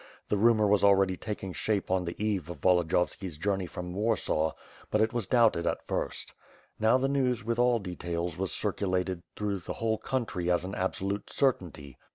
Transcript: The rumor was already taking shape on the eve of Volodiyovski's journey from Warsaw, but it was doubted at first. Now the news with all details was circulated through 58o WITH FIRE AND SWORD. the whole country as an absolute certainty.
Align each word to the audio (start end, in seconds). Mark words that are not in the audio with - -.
The 0.29 0.35
rumor 0.37 0.65
was 0.65 0.83
already 0.83 1.15
taking 1.15 1.53
shape 1.53 1.91
on 1.91 2.05
the 2.05 2.15
eve 2.19 2.49
of 2.49 2.59
Volodiyovski's 2.61 3.37
journey 3.37 3.67
from 3.67 3.93
Warsaw, 3.93 4.53
but 4.89 4.99
it 4.99 5.13
was 5.13 5.27
doubted 5.27 5.67
at 5.67 5.85
first. 5.85 6.33
Now 6.79 6.97
the 6.97 7.07
news 7.07 7.43
with 7.43 7.59
all 7.59 7.77
details 7.77 8.35
was 8.35 8.51
circulated 8.51 9.21
through 9.35 9.59
58o 9.59 9.59
WITH 9.59 9.61
FIRE 9.61 9.61
AND 9.61 9.63
SWORD. 9.67 9.75
the 9.75 9.79
whole 9.79 9.97
country 9.99 10.49
as 10.49 10.65
an 10.65 10.73
absolute 10.73 11.29
certainty. 11.29 11.97